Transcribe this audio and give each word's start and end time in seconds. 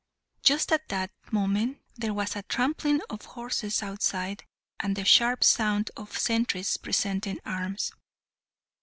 Just 0.41 0.71
at 0.71 0.89
that 0.89 1.11
moment 1.31 1.77
there 1.95 2.11
was 2.15 2.35
a 2.35 2.41
trampling 2.41 3.01
of 3.11 3.23
horses 3.23 3.83
outside, 3.83 4.43
and 4.79 4.95
the 4.95 5.05
sharp 5.05 5.43
sound 5.43 5.91
of 5.95 6.13
the 6.13 6.19
sentries 6.19 6.75
presenting 6.77 7.39
arms. 7.45 7.91